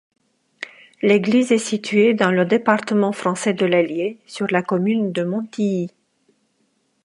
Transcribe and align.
L'église 1.03 1.51
est 1.51 1.59
située 1.59 2.15
dans 2.15 2.31
le 2.31 2.43
département 2.43 3.11
français 3.11 3.53
de 3.53 3.67
l'Allier, 3.67 4.17
sur 4.25 4.47
la 4.49 4.63
commune 4.63 5.11
de 5.11 5.21
Montilly. 5.23 5.91